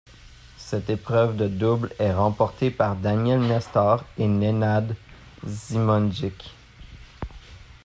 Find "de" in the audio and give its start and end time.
1.37-1.47